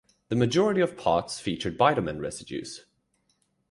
The 0.29 0.35
majority 0.35 0.81
of 0.81 0.97
pots 0.97 1.39
featured 1.39 1.77
bitumen 1.77 2.19
residues. 2.19 2.85